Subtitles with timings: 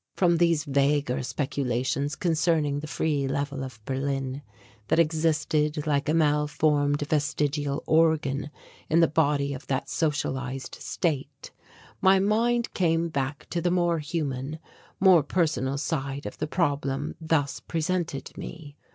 [0.15, 4.41] From these vaguer speculations concerning the Free Level of Berlin
[4.87, 8.49] that existed like a malformed vestigial organ
[8.89, 11.51] in the body of that socialized state,
[12.01, 14.57] my mind came back to the more human,
[14.99, 18.77] more personal side of the problem thus presented me.